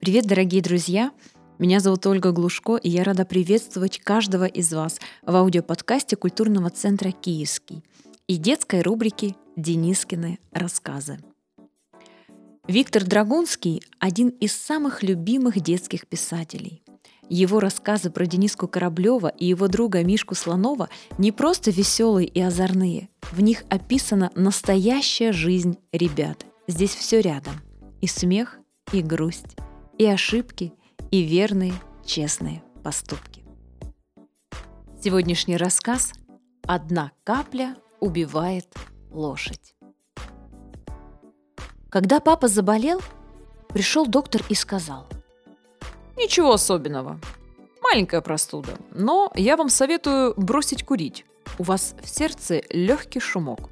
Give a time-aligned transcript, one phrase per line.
[0.00, 1.12] Привет, дорогие друзья!
[1.58, 7.10] Меня зовут Ольга Глушко, и я рада приветствовать каждого из вас в аудиоподкасте культурного центра
[7.10, 7.84] «Киевский»
[8.26, 11.18] и детской рубрики «Денискины рассказы».
[12.66, 16.82] Виктор Драгунский– один из самых любимых детских писателей.
[17.28, 20.88] Его рассказы про Дениску Кораблева и его друга Мишку Слонова
[21.18, 23.10] не просто веселые и озорные.
[23.32, 26.46] В них описана настоящая жизнь ребят.
[26.66, 27.56] Здесь все рядом.
[28.00, 28.60] И смех,
[28.92, 29.56] и грусть,
[30.00, 30.72] и ошибки,
[31.10, 31.74] и верные,
[32.06, 33.44] честные поступки.
[35.02, 36.14] Сегодняшний рассказ
[36.62, 38.74] «Одна капля убивает
[39.10, 39.74] лошадь».
[41.90, 43.02] Когда папа заболел,
[43.68, 45.06] пришел доктор и сказал.
[46.16, 47.20] Ничего особенного.
[47.82, 48.78] Маленькая простуда.
[48.92, 51.26] Но я вам советую бросить курить.
[51.58, 53.68] У вас в сердце легкий шумок.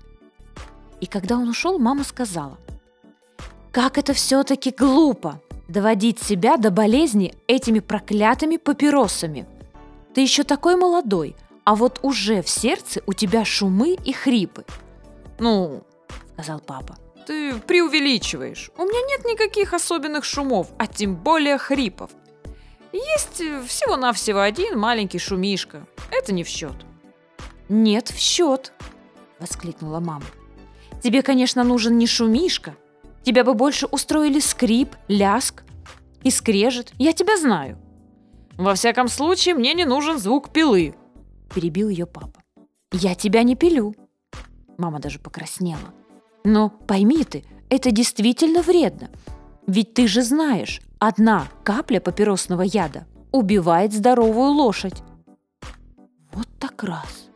[1.00, 2.58] И когда он ушел, мама сказала.
[3.72, 5.40] Как это все-таки глупо!
[5.68, 9.46] Доводить себя до болезни этими проклятыми папиросами.
[10.14, 14.64] Ты еще такой молодой, а вот уже в сердце у тебя шумы и хрипы.
[15.38, 15.84] Ну,
[16.32, 18.70] сказал папа, ты преувеличиваешь.
[18.78, 22.10] У меня нет никаких особенных шумов, а тем более хрипов.
[22.92, 25.86] Есть всего-навсего один маленький шумишка.
[26.10, 26.74] Это не в счет.
[27.68, 28.72] Нет, в счет,
[29.38, 30.24] воскликнула мама.
[31.02, 32.74] Тебе, конечно, нужен не шумишка,
[33.22, 35.64] Тебя бы больше устроили скрип, ляск
[36.22, 36.92] и скрежет.
[36.98, 37.78] Я тебя знаю.
[38.56, 40.94] Во всяком случае, мне не нужен звук пилы.
[41.54, 42.42] Перебил ее папа.
[42.92, 43.94] Я тебя не пилю.
[44.78, 45.94] Мама даже покраснела.
[46.44, 49.10] Но пойми ты, это действительно вредно.
[49.66, 55.02] Ведь ты же знаешь, одна капля папиросного яда убивает здоровую лошадь.
[56.32, 57.28] Вот так раз.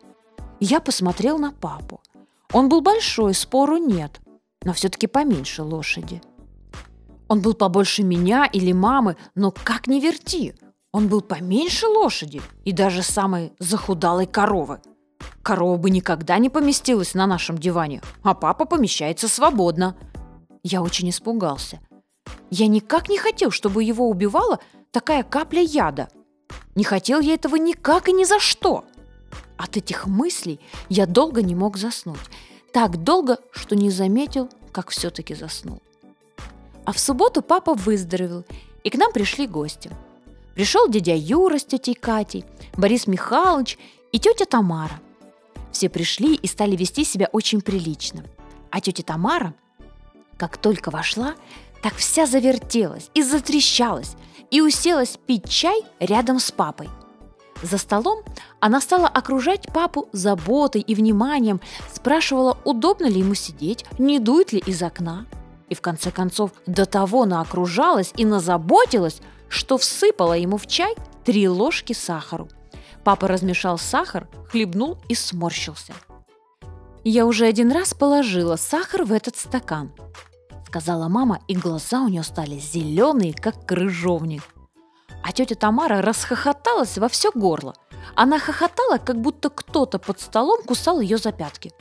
[0.58, 2.00] Я посмотрел на папу.
[2.52, 4.20] Он был большой, спору нет
[4.64, 6.22] но все-таки поменьше лошади.
[7.28, 10.55] Он был побольше меня или мамы, но как ни верти,
[10.92, 14.80] он был поменьше лошади и даже самой захудалой коровы.
[15.42, 19.96] Корова бы никогда не поместилась на нашем диване, а папа помещается свободно.
[20.62, 21.80] Я очень испугался.
[22.50, 24.58] Я никак не хотел, чтобы его убивала
[24.90, 26.08] такая капля яда.
[26.74, 28.84] Не хотел я этого никак и ни за что.
[29.56, 32.20] От этих мыслей я долго не мог заснуть.
[32.72, 35.83] Так долго, что не заметил, как все-таки заснул.
[36.84, 38.44] А в субботу папа выздоровел,
[38.83, 39.90] и к нам пришли гости.
[40.55, 42.44] Пришел дядя Юра с тетей Катей,
[42.77, 43.78] Борис Михайлович
[44.11, 45.00] и тетя Тамара.
[45.70, 48.24] Все пришли и стали вести себя очень прилично.
[48.70, 49.55] А тетя Тамара,
[50.38, 51.34] как только вошла,
[51.82, 54.16] так вся завертелась и затрещалась,
[54.50, 56.88] и уселась пить чай рядом с папой–
[57.62, 58.23] за столом
[58.61, 61.61] она стала окружать папу заботой и вниманием,
[61.92, 65.27] спрашивала, удобно ли ему сидеть, не дует ли из окна.
[65.68, 71.48] И в конце концов до того наокружалась и назаботилась, что всыпала ему в чай три
[71.48, 72.48] ложки сахару.
[73.05, 75.94] Папа размешал сахар, хлебнул и сморщился.
[77.05, 79.92] «Я уже один раз положила сахар в этот стакан»,
[80.73, 84.42] сказала мама, и глаза у нее стали зеленые, как крыжовник.
[85.22, 87.74] А тетя Тамара расхохоталась во все горло.
[88.14, 91.72] Она хохотала, как будто кто-то под столом кусал ее за пятки.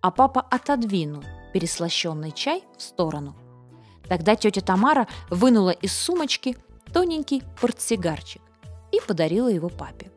[0.00, 1.22] А папа отодвинул
[1.52, 3.36] переслащенный чай в сторону.
[4.08, 6.56] Тогда тетя Тамара вынула из сумочки
[6.92, 8.42] тоненький портсигарчик
[8.90, 10.10] и подарила его папе.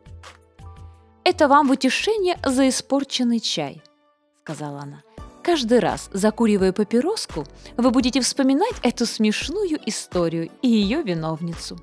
[1.24, 3.82] «Это вам в утешение за испорченный чай»,—
[4.42, 5.02] сказала она.
[5.42, 7.44] «Каждый раз, закуривая папироску,
[7.76, 11.78] вы будете вспоминать эту смешную историю и ее виновницу».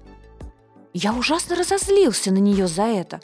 [0.93, 3.19] Я ужасно разозлился на нее за это.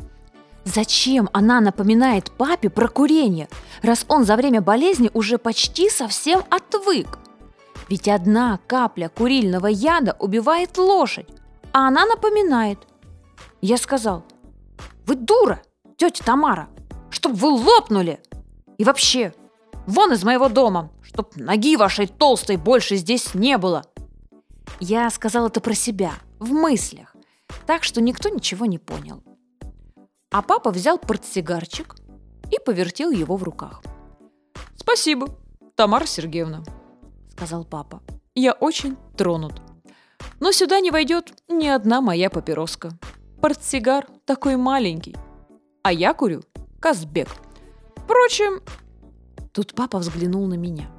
[0.66, 3.50] Зачем она напоминает папе про курение,
[3.82, 7.20] раз он за время болезни уже почти совсем отвык?
[7.90, 11.28] Ведь одна капля курильного яда убивает лошадь,
[11.72, 12.80] а она напоминает.
[13.62, 14.24] Я сказал,
[15.06, 15.62] вы дура,
[15.98, 16.68] тетя Тамара,
[17.10, 18.20] чтоб вы лопнули.
[18.78, 19.34] И вообще,
[19.86, 23.86] вон из моего дома, чтоб ноги вашей толстой больше здесь не было.
[24.80, 27.15] Я сказал это про себя, в мыслях
[27.68, 29.24] так что никто ничего не понял.
[30.32, 31.96] А папа взял портсигарчик
[32.52, 33.82] и повертел его в руках.
[34.76, 35.30] «Спасибо,
[35.76, 36.64] Тамара Сергеевна»,—
[37.32, 38.02] сказал папа.
[38.36, 39.62] «Я очень тронут.
[40.40, 42.92] Но сюда не войдет ни одна моя папироска.
[43.42, 45.16] Портсигар такой маленький,
[45.84, 46.44] а я курю
[46.80, 47.30] Казбек.
[47.96, 48.62] Впрочем...»
[49.54, 50.92] Тут папа взглянул на меня.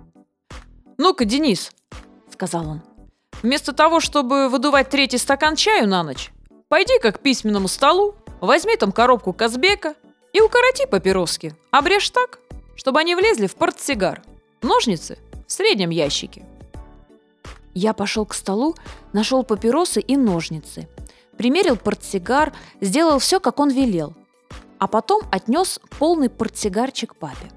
[0.99, 1.71] «Ну-ка, Денис»,—
[2.33, 2.83] сказал он,—
[3.43, 6.33] «вместо того, чтобы выдувать третий стакан чаю на ночь,
[6.69, 9.95] Пойди-ка к письменному столу, возьми там коробку Казбека
[10.33, 11.55] и укороти папироски.
[11.71, 12.41] Обрежь так,
[12.75, 14.23] чтобы они влезли в портсигар.
[14.63, 16.45] Ножницы в среднем ящике.
[17.73, 18.75] Я пошел к столу,
[19.13, 20.89] нашел папиросы и ножницы.
[21.37, 24.15] Примерил портсигар, сделал все, как он велел.
[24.81, 27.49] А потом отнес полный портсигарчик папе.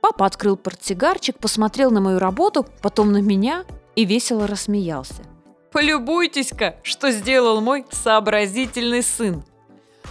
[0.00, 3.66] Папа открыл портсигарчик, посмотрел на мою работу, потом на меня
[3.96, 5.24] и весело рассмеялся.
[5.72, 9.42] «Полюбуйтесь-ка, что сделал мой сообразительный сын!»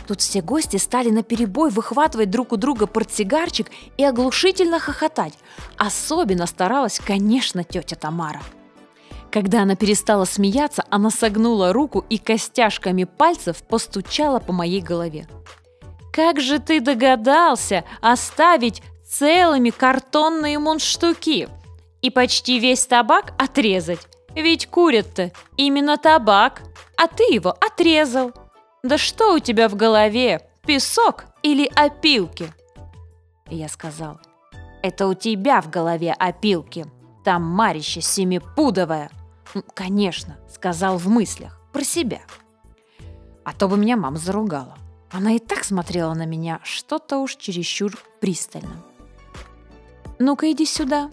[0.07, 3.68] Тут все гости стали на перебой выхватывать друг у друга портсигарчик
[3.98, 5.33] и оглушительно хохотать.
[5.77, 8.42] Особенно старалась, конечно, тетя Тамара.
[9.31, 15.27] Когда она перестала смеяться, она согнула руку и костяшками пальцев постучала по моей голове.
[16.13, 21.50] «Как же ты догадался оставить целыми картонные мундштуки
[22.01, 24.07] и почти весь табак отрезать?
[24.35, 26.62] Ведь курят-то именно табак,
[26.95, 28.33] а ты его отрезал!»
[28.88, 30.47] Да что у тебя в голове?
[30.65, 32.53] Песок или опилки?
[33.50, 34.19] Я сказал,
[34.81, 36.85] это у тебя в голове опилки.
[37.25, 39.09] Там Марища семипудовая.
[39.74, 42.21] Конечно, сказал в мыслях, про себя.
[43.44, 44.77] А то бы меня мама заругала.
[45.09, 47.91] Она и так смотрела на меня что-то уж чересчур
[48.21, 48.83] пристально.
[50.19, 51.12] «Ну-ка, иди сюда».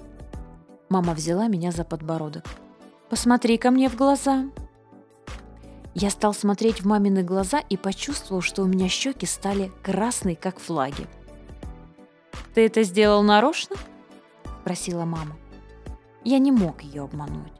[0.89, 2.45] Мама взяла меня за подбородок.
[3.11, 4.47] «Посмотри ко мне в глаза».
[5.95, 10.59] Я стал смотреть в мамины глаза и почувствовал, что у меня щеки стали красные, как
[10.59, 11.07] флаги.
[12.55, 13.77] «Ты это сделал нарочно?»–
[14.61, 15.37] спросила мама.
[16.25, 17.53] Я не мог ее обмануть.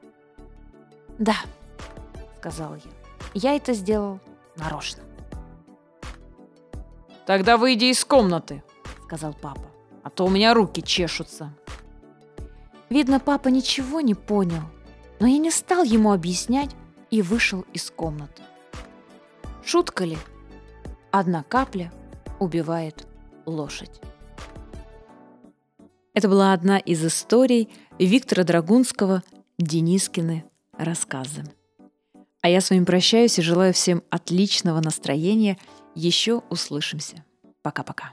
[1.19, 1.37] «Да»,–
[2.39, 2.91] сказал я,–
[3.35, 4.21] «я это сделал
[4.57, 5.03] нарочно».
[7.27, 8.63] «Тогда выйди из комнаты»,–
[9.05, 9.67] сказал папа,–
[10.03, 11.53] «а то у меня руки чешутся».
[12.91, 14.63] Видно, папа ничего не понял,
[15.21, 16.71] но я не стал ему объяснять,
[17.15, 18.43] и вышел из комнаты.
[19.65, 20.19] Шутка ли?
[21.13, 21.93] Одна капля
[22.41, 23.07] убивает
[23.47, 24.01] лошадь.
[26.13, 27.69] Это была одна из историй
[28.01, 29.23] Виктора Драгунского
[29.59, 30.45] «Денискины
[30.77, 31.45] рассказы».
[32.41, 35.57] А я с вами прощаюсь и желаю всем отличного настроения.
[35.95, 37.25] Еще услышимся.
[37.63, 38.13] Пока-пока.